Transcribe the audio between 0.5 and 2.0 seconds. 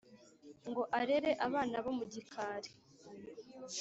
ngo arere abana bo